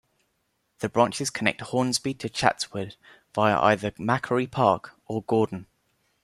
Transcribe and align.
The 0.79 0.89
branches 0.89 1.29
connect 1.29 1.61
Hornsby 1.61 2.15
to 2.15 2.27
Chatswood 2.27 2.95
via 3.35 3.59
either 3.61 3.93
Macquarie 3.99 4.47
Park 4.47 4.93
or 5.05 5.21
Gordon. 5.21 5.67